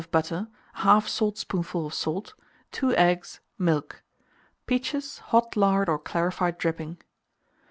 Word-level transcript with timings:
of 0.01 0.09
butter, 0.09 0.47
1/2 0.77 1.07
saltspoonful 1.07 1.85
of 1.85 1.93
salt, 1.93 2.33
2 2.71 2.95
eggs, 2.95 3.39
milk; 3.59 4.01
peaches, 4.65 5.19
hot 5.25 5.55
lard 5.55 5.87
or 5.87 5.99
clarified 5.99 6.57
dripping. 6.57 6.97